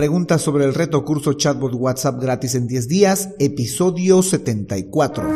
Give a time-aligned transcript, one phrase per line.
[0.00, 5.28] Preguntas sobre el reto curso Chatbot WhatsApp gratis en 10 días, episodio 74.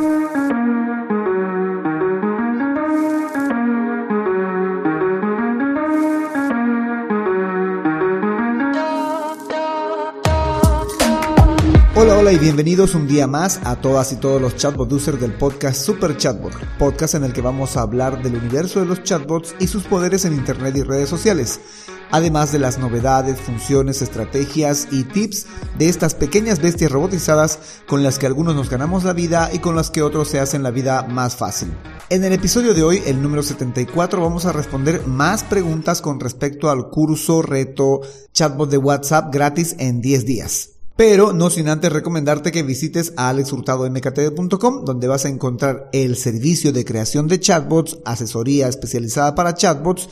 [11.96, 15.35] Hola, hola y bienvenidos un día más a todas y todos los chatbot users del
[15.35, 19.55] podcast Super Chatbot, podcast en el que vamos a hablar del universo de los chatbots
[19.61, 21.61] y sus poderes en Internet y redes sociales,
[22.15, 25.46] además de las novedades, funciones, estrategias y tips
[25.77, 29.75] de estas pequeñas bestias robotizadas con las que algunos nos ganamos la vida y con
[29.75, 31.72] las que otros se hacen la vida más fácil.
[32.11, 36.70] En el episodio de hoy, el número 74, vamos a responder más preguntas con respecto
[36.70, 40.70] al curso reto chatbot de WhatsApp gratis en 10 días.
[40.94, 46.84] Pero no sin antes recomendarte que visites a donde vas a encontrar el servicio de
[46.84, 50.08] creación de chatbots, asesoría especializada para chatbots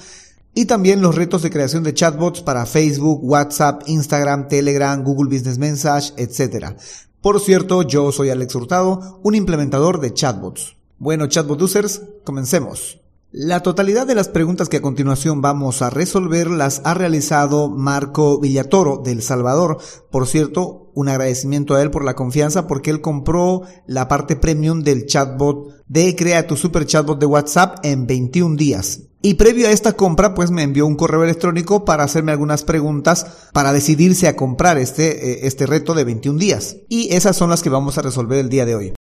[0.55, 5.59] y también los retos de creación de chatbots para Facebook, WhatsApp, Instagram, Telegram, Google Business
[5.59, 6.75] Message, etc.
[7.21, 10.77] Por cierto, yo soy Alex Hurtado, un implementador de chatbots.
[10.99, 13.01] Bueno, chatbot users, comencemos.
[13.35, 18.39] La totalidad de las preguntas que a continuación vamos a resolver las ha realizado Marco
[18.39, 19.79] Villatoro de El Salvador.
[20.11, 24.83] Por cierto, un agradecimiento a él por la confianza porque él compró la parte premium
[24.83, 29.01] del chatbot de Crea tu Super Chatbot de WhatsApp en 21 días.
[29.25, 33.49] Y previo a esta compra, pues me envió un correo electrónico para hacerme algunas preguntas
[33.53, 36.79] para decidirse a comprar este, eh, este reto de 21 días.
[36.89, 38.93] Y esas son las que vamos a resolver el día de hoy.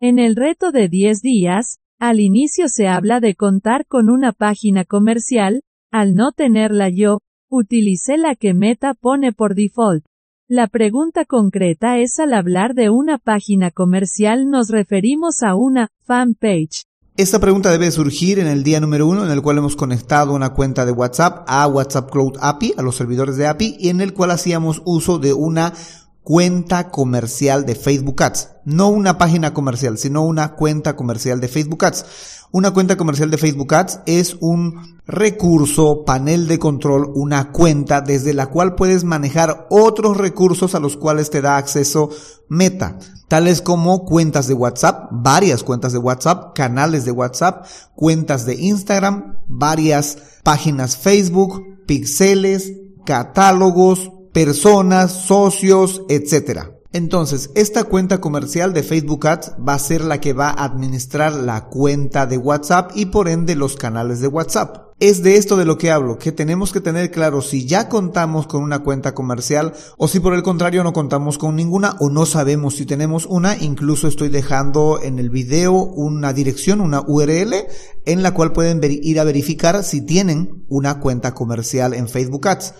[0.00, 4.84] En el reto de 10 días, al inicio se habla de contar con una página
[4.84, 10.04] comercial, al no tenerla yo, utilicé la que Meta pone por default.
[10.48, 16.84] La pregunta concreta es al hablar de una página comercial nos referimos a una fanpage.
[17.16, 20.52] Esta pregunta debe surgir en el día número uno en el cual hemos conectado una
[20.52, 24.14] cuenta de WhatsApp a WhatsApp Cloud API, a los servidores de API, y en el
[24.14, 25.74] cual hacíamos uso de una
[26.24, 28.48] cuenta comercial de Facebook Ads.
[28.64, 32.06] No una página comercial, sino una cuenta comercial de Facebook Ads.
[32.50, 38.32] Una cuenta comercial de Facebook Ads es un recurso, panel de control, una cuenta desde
[38.32, 42.08] la cual puedes manejar otros recursos a los cuales te da acceso
[42.48, 42.98] Meta,
[43.28, 49.38] tales como cuentas de WhatsApp, varias cuentas de WhatsApp, canales de WhatsApp, cuentas de Instagram,
[49.46, 52.72] varias páginas Facebook, pixeles,
[53.04, 56.74] catálogos, personas, socios, etc.
[56.92, 61.32] Entonces, esta cuenta comercial de Facebook Ads va a ser la que va a administrar
[61.32, 64.92] la cuenta de WhatsApp y por ende los canales de WhatsApp.
[65.00, 68.46] Es de esto de lo que hablo, que tenemos que tener claro si ya contamos
[68.46, 72.26] con una cuenta comercial o si por el contrario no contamos con ninguna o no
[72.26, 73.56] sabemos si tenemos una.
[73.56, 77.54] Incluso estoy dejando en el video una dirección, una URL
[78.04, 82.74] en la cual pueden ir a verificar si tienen una cuenta comercial en Facebook Ads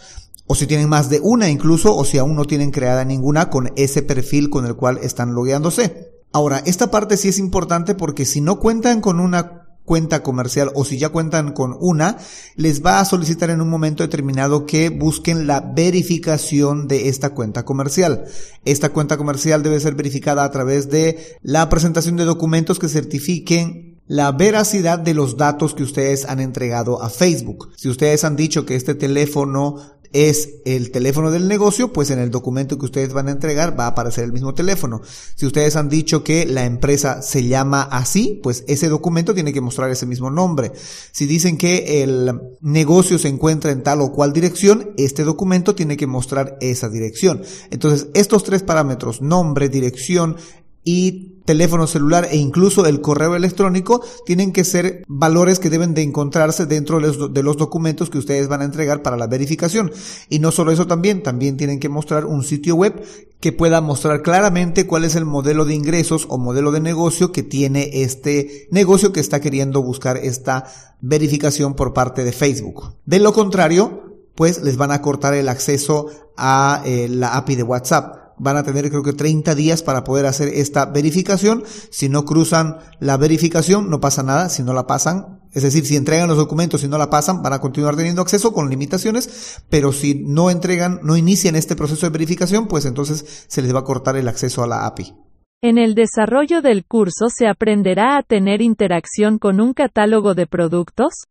[0.46, 3.72] o si tienen más de una incluso, o si aún no tienen creada ninguna con
[3.76, 6.12] ese perfil con el cual están logueándose.
[6.32, 10.84] Ahora, esta parte sí es importante porque si no cuentan con una cuenta comercial o
[10.84, 12.18] si ya cuentan con una,
[12.56, 17.64] les va a solicitar en un momento determinado que busquen la verificación de esta cuenta
[17.64, 18.24] comercial.
[18.64, 24.00] Esta cuenta comercial debe ser verificada a través de la presentación de documentos que certifiquen
[24.06, 27.70] la veracidad de los datos que ustedes han entregado a Facebook.
[27.76, 29.76] Si ustedes han dicho que este teléfono
[30.14, 33.84] es el teléfono del negocio, pues en el documento que ustedes van a entregar va
[33.84, 35.02] a aparecer el mismo teléfono.
[35.34, 39.60] Si ustedes han dicho que la empresa se llama así, pues ese documento tiene que
[39.60, 40.72] mostrar ese mismo nombre.
[41.10, 45.96] Si dicen que el negocio se encuentra en tal o cual dirección, este documento tiene
[45.96, 47.42] que mostrar esa dirección.
[47.72, 50.36] Entonces, estos tres parámetros, nombre, dirección
[50.84, 56.02] y teléfono celular e incluso el correo electrónico tienen que ser valores que deben de
[56.02, 59.92] encontrarse dentro de los, documentos que ustedes van a entregar para la verificación.
[60.28, 63.04] Y no solo eso también, también tienen que mostrar un sitio web
[63.40, 67.42] que pueda mostrar claramente cuál es el modelo de ingresos o modelo de negocio que
[67.42, 70.64] tiene este negocio que está queriendo buscar esta
[71.00, 72.94] verificación por parte de Facebook.
[73.04, 76.06] De lo contrario, pues les van a cortar el acceso
[76.36, 80.26] a eh, la API de WhatsApp van a tener creo que 30 días para poder
[80.26, 81.64] hacer esta verificación.
[81.90, 84.48] Si no cruzan la verificación, no pasa nada.
[84.48, 87.52] Si no la pasan, es decir, si entregan los documentos y no la pasan, van
[87.52, 92.10] a continuar teniendo acceso con limitaciones, pero si no entregan, no inician este proceso de
[92.10, 95.14] verificación, pues entonces se les va a cortar el acceso a la API.
[95.62, 101.24] En el desarrollo del curso se aprenderá a tener interacción con un catálogo de productos.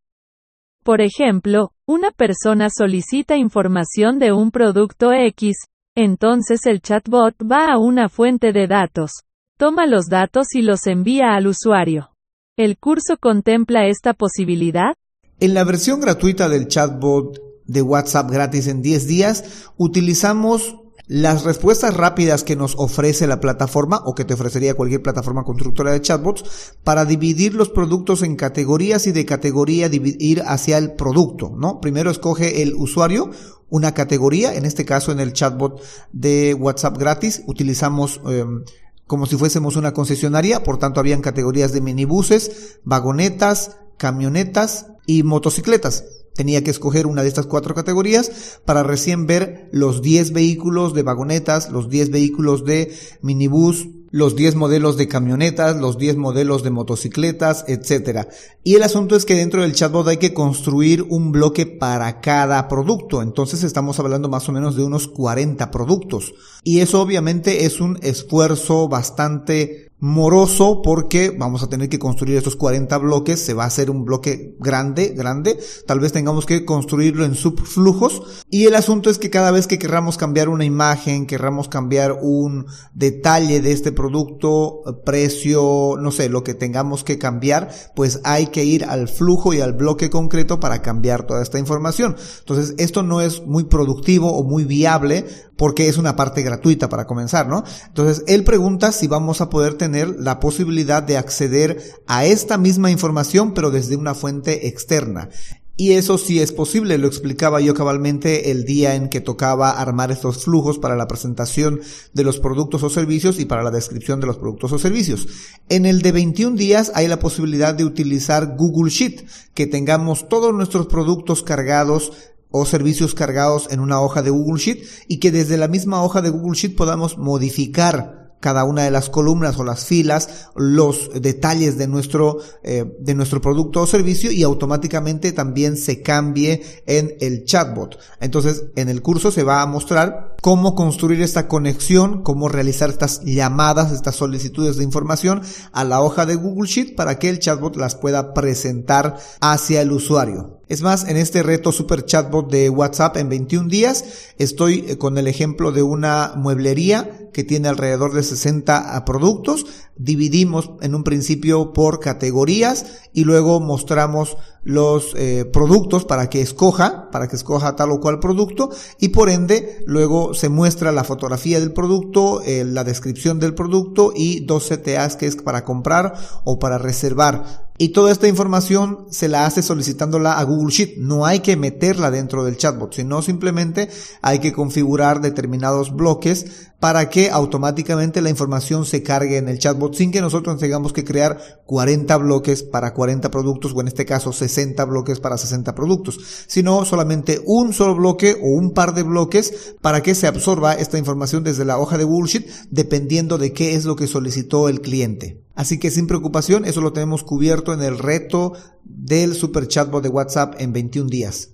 [0.84, 5.56] Por ejemplo, una persona solicita información de un producto X,
[5.96, 9.12] entonces el chatbot va a una fuente de datos,
[9.58, 12.10] toma los datos y los envía al usuario.
[12.58, 14.96] ¿El curso contempla esta posibilidad?
[15.40, 20.76] En la versión gratuita del chatbot de WhatsApp gratis en 10 días, utilizamos
[21.08, 25.92] las respuestas rápidas que nos ofrece la plataforma o que te ofrecería cualquier plataforma constructora
[25.92, 31.54] de chatbots para dividir los productos en categorías y de categoría ir hacia el producto,
[31.58, 31.82] ¿no?
[31.82, 33.32] Primero escoge el usuario
[33.70, 38.64] una categoría, en este caso en el chatbot de WhatsApp gratis utilizamos em,
[39.08, 46.06] como si fuésemos una concesionaria, por tanto habían categorías de minibuses, vagonetas, camionetas y motocicletas.
[46.36, 51.04] Tenía que escoger una de estas cuatro categorías para recién ver los 10 vehículos de
[51.04, 56.70] vagonetas, los 10 vehículos de minibús, los 10 modelos de camionetas, los 10 modelos de
[56.70, 58.28] motocicletas, etc.
[58.64, 62.68] Y el asunto es que dentro del chatbot hay que construir un bloque para cada
[62.68, 63.24] producto.
[63.24, 66.36] Entonces estamos hablando más o menos de unos 40 productos.
[66.64, 72.58] Y eso obviamente es un esfuerzo bastante moroso porque vamos a tener que construir estos
[72.58, 75.58] 40 bloques, se va a hacer un bloque grande, grande,
[75.88, 79.80] tal vez tengamos que construirlo en subflujos y el asunto es que cada vez que
[79.80, 86.44] querramos cambiar una imagen, querramos cambiar un detalle de este producto, precio, no sé, lo
[86.44, 90.82] que tengamos que cambiar, pues hay que ir al flujo y al bloque concreto para
[90.82, 92.18] cambiar toda esta información.
[92.40, 95.26] Entonces, esto no es muy productivo o muy viable
[95.58, 97.64] porque es una parte gratuita para comenzar, ¿no?
[97.88, 102.92] Entonces, él pregunta si vamos a poder tener la posibilidad de acceder a esta misma
[102.92, 105.30] información, pero desde una fuente externa.
[105.76, 110.12] Y eso sí es posible, lo explicaba yo cabalmente el día en que tocaba armar
[110.12, 111.82] estos flujos para la presentación
[112.14, 115.28] de los productos o servicios y para la descripción de los productos o servicios.
[115.70, 120.54] En el de 21 días hay la posibilidad de utilizar Google Sheet, que tengamos todos
[120.54, 122.12] nuestros productos cargados
[122.56, 126.22] o servicios cargados en una hoja de Google Sheet y que desde la misma hoja
[126.22, 131.78] de Google Sheet podamos modificar cada una de las columnas o las filas, los detalles
[131.78, 137.46] de nuestro, eh, de nuestro producto o servicio y automáticamente también se cambie en el
[137.46, 137.98] chatbot.
[138.20, 143.22] Entonces, en el curso se va a mostrar cómo construir esta conexión, cómo realizar estas
[143.24, 145.42] llamadas, estas solicitudes de información
[145.72, 149.94] a la hoja de Google Sheet para que el chatbot las pueda presentar hacia el
[149.94, 150.60] usuario.
[150.68, 155.18] Es más, en este reto super chatbot de WhatsApp en 21 días, estoy eh, con
[155.18, 159.66] el ejemplo de una mueblería que tiene alrededor de 60 ah, productos.
[159.96, 167.12] Dividimos en un principio por categorías y luego mostramos los eh, productos para que escoja,
[167.12, 168.70] para que escoja tal o cual producto
[169.00, 174.14] y por ende luego se muestra la fotografía del producto, eh, la descripción del producto
[174.16, 176.14] y dos CTAs que es para comprar
[176.44, 177.72] o para reservar.
[177.78, 180.98] Y toda esta información se la hace solicitándola a Google Sheet.
[180.98, 183.90] No hay que meterla dentro del chatbot, sino simplemente
[184.22, 189.96] hay que configurar determinados bloques para que automáticamente la información se cargue en el chatbot
[189.96, 194.34] sin que nosotros tengamos que crear 40 bloques para 40 productos o en este caso
[194.34, 199.78] 60 bloques para 60 productos, sino solamente un solo bloque o un par de bloques
[199.80, 203.86] para que se absorba esta información desde la hoja de Sheet dependiendo de qué es
[203.86, 205.42] lo que solicitó el cliente.
[205.56, 210.10] Así que sin preocupación, eso lo tenemos cubierto en el reto del super chatbot de
[210.10, 211.52] WhatsApp en 21 días.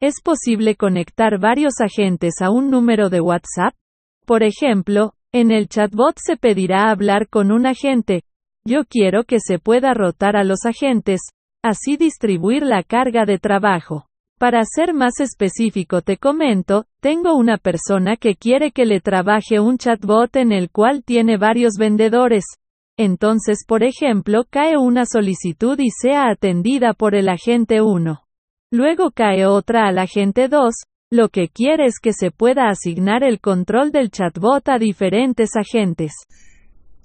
[0.00, 3.72] ¿Es posible conectar varios agentes a un número de WhatsApp?
[4.30, 8.22] Por ejemplo, en el chatbot se pedirá hablar con un agente.
[8.64, 11.20] Yo quiero que se pueda rotar a los agentes,
[11.64, 14.06] así distribuir la carga de trabajo.
[14.38, 19.78] Para ser más específico te comento, tengo una persona que quiere que le trabaje un
[19.78, 22.44] chatbot en el cual tiene varios vendedores.
[22.96, 28.22] Entonces, por ejemplo, cae una solicitud y sea atendida por el agente 1.
[28.70, 30.72] Luego cae otra al agente 2,
[31.10, 36.12] lo que quiere es que se pueda asignar el control del chatbot a diferentes agentes.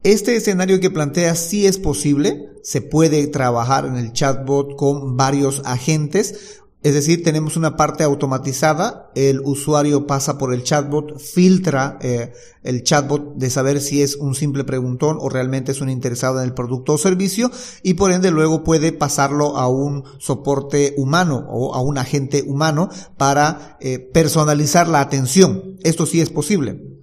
[0.04, 5.64] Este escenario que planteas sí es posible, se puede trabajar en el chatbot con varios
[5.66, 12.32] agentes, es decir, tenemos una parte automatizada, el usuario pasa por el chatbot, filtra eh,
[12.62, 16.46] el chatbot de saber si es un simple preguntón o realmente es un interesado en
[16.46, 17.50] el producto o servicio
[17.82, 22.90] y por ende luego puede pasarlo a un soporte humano o a un agente humano
[23.18, 25.78] para eh, personalizar la atención.
[25.82, 26.95] Esto sí es posible.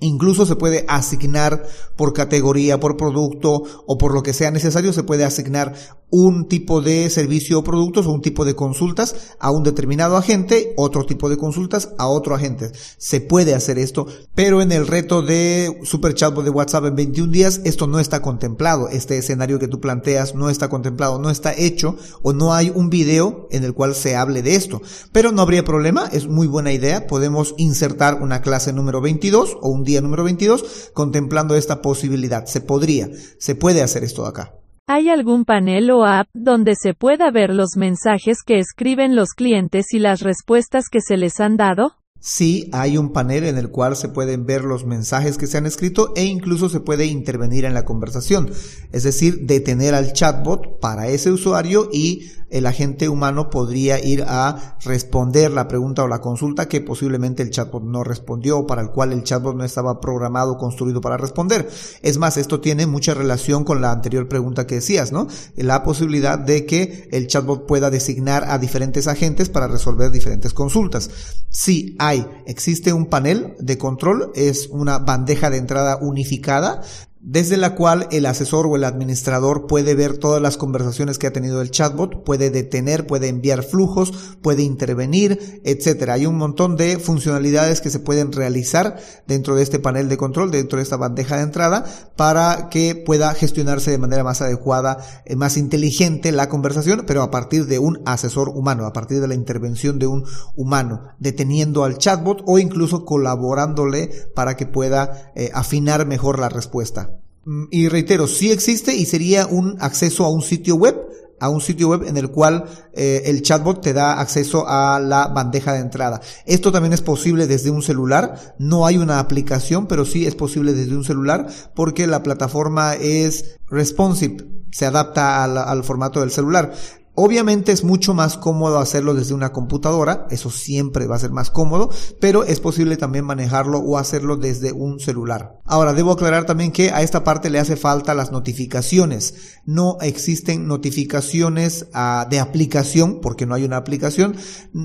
[0.00, 5.04] Incluso se puede asignar por categoría, por producto o por lo que sea necesario, se
[5.04, 5.74] puede asignar
[6.10, 10.72] un tipo de servicio o productos o un tipo de consultas a un determinado agente,
[10.76, 12.70] otro tipo de consultas a otro agente.
[12.98, 17.32] Se puede hacer esto, pero en el reto de Super Chatbot de WhatsApp en 21
[17.32, 18.88] días esto no está contemplado.
[18.88, 22.90] Este escenario que tú planteas no está contemplado, no está hecho o no hay un
[22.90, 24.82] video en el cual se hable de esto.
[25.12, 27.06] Pero no habría problema, es muy buena idea.
[27.06, 32.46] Podemos insertar una clase número 22 o un día número 22 contemplando esta posibilidad.
[32.46, 34.54] Se podría, se puede hacer esto acá.
[34.86, 39.94] ¿Hay algún panel o app donde se pueda ver los mensajes que escriben los clientes
[39.94, 41.92] y las respuestas que se les han dado?
[42.26, 45.66] Sí, hay un panel en el cual se pueden ver los mensajes que se han
[45.66, 48.50] escrito e incluso se puede intervenir en la conversación.
[48.92, 54.78] Es decir, detener al chatbot para ese usuario y el agente humano podría ir a
[54.84, 58.90] responder la pregunta o la consulta que posiblemente el chatbot no respondió o para el
[58.90, 61.68] cual el chatbot no estaba programado o construido para responder.
[62.02, 65.26] Es más, esto tiene mucha relación con la anterior pregunta que decías, ¿no?
[65.56, 71.10] La posibilidad de que el chatbot pueda designar a diferentes agentes para resolver diferentes consultas.
[71.50, 72.13] Sí, hay
[72.46, 76.82] existe un panel de control, es una bandeja de entrada unificada
[77.26, 81.32] desde la cual el asesor o el administrador puede ver todas las conversaciones que ha
[81.32, 86.14] tenido el chatbot, puede detener, puede enviar flujos, puede intervenir, etcétera.
[86.14, 90.50] Hay un montón de funcionalidades que se pueden realizar dentro de este panel de control,
[90.50, 95.34] dentro de esta bandeja de entrada, para que pueda gestionarse de manera más adecuada, eh,
[95.34, 99.34] más inteligente la conversación, pero a partir de un asesor humano, a partir de la
[99.34, 100.24] intervención de un
[100.56, 107.13] humano, deteniendo al chatbot o incluso colaborándole para que pueda eh, afinar mejor la respuesta.
[107.44, 110.96] Mm, y reitero, sí existe y sería un acceso a un sitio web,
[111.40, 115.28] a un sitio web en el cual eh, el chatbot te da acceso a la
[115.28, 116.20] bandeja de entrada.
[116.46, 120.72] Esto también es posible desde un celular, no hay una aplicación, pero sí es posible
[120.72, 126.72] desde un celular porque la plataforma es responsive, se adapta al, al formato del celular.
[127.16, 131.50] Obviamente es mucho más cómodo hacerlo desde una computadora, eso siempre va a ser más
[131.50, 131.90] cómodo,
[132.20, 135.60] pero es posible también manejarlo o hacerlo desde un celular.
[135.64, 139.34] Ahora, debo aclarar también que a esta parte le hace falta las notificaciones.
[139.64, 144.34] No existen notificaciones uh, de aplicación, porque no hay una aplicación,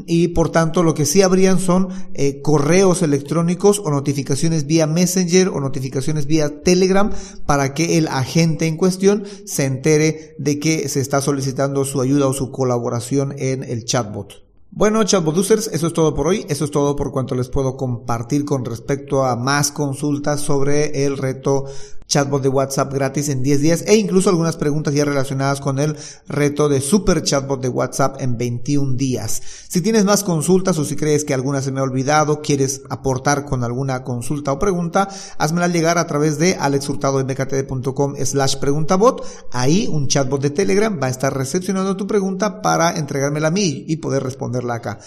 [0.05, 5.49] y por tanto lo que sí habrían son eh, correos electrónicos o notificaciones vía Messenger
[5.49, 7.11] o notificaciones vía Telegram
[7.47, 12.33] para que el agente en cuestión se entere de que se está solicitando su o
[12.33, 14.49] su colaboración en el chatbot.
[14.71, 16.45] Bueno, chatbot users, eso es todo por hoy.
[16.47, 21.17] Eso es todo por cuanto les puedo compartir con respecto a más consultas sobre el
[21.17, 21.65] reto
[22.09, 25.95] chatbot de WhatsApp gratis en 10 días e incluso algunas preguntas ya relacionadas con el
[26.27, 29.41] reto de super chatbot de WhatsApp en 21 días.
[29.67, 33.45] Si tienes más consultas o si crees que alguna se me ha olvidado, quieres aportar
[33.45, 39.23] con alguna consulta o pregunta, házmela llegar a través de alexhurtadomktd.com slash preguntabot.
[39.51, 43.85] Ahí un chatbot de Telegram va a estar recepcionando tu pregunta para entregármela a mí
[43.87, 44.99] y poder responderla acá.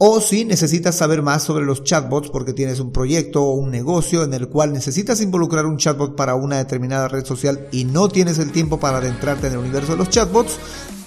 [0.00, 4.22] O si necesitas saber más sobre los chatbots porque tienes un proyecto o un negocio
[4.22, 8.38] en el cual necesitas involucrar un chatbot para una determinada red social y no tienes
[8.38, 10.56] el tiempo para adentrarte en el universo de los chatbots,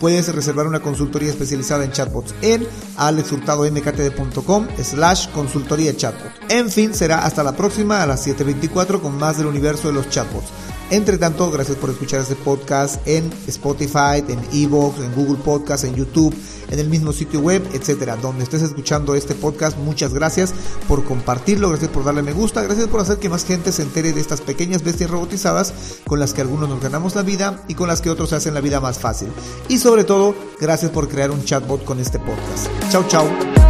[0.01, 2.67] puedes reservar una consultoría especializada en chatbots en
[2.97, 6.29] alexhurtadomktd.com slash consultoría chatbot.
[6.49, 10.09] En fin, será hasta la próxima a las 7.24 con más del universo de los
[10.09, 10.49] chatbots.
[10.91, 15.95] Entre tanto, gracias por escuchar este podcast en Spotify, en Evox, en Google Podcast, en
[15.95, 16.35] YouTube,
[16.69, 18.17] en el mismo sitio web, etcétera.
[18.17, 20.53] Donde estés escuchando este podcast, muchas gracias
[20.89, 24.11] por compartirlo, gracias por darle me gusta, gracias por hacer que más gente se entere
[24.11, 25.73] de estas pequeñas bestias robotizadas
[26.05, 28.59] con las que algunos nos ganamos la vida y con las que otros hacen la
[28.59, 29.29] vida más fácil.
[29.69, 32.67] Y sobre todo, gracias por crear un chatbot con este podcast.
[32.91, 33.60] Chao, chao.